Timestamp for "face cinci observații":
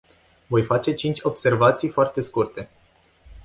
0.63-1.89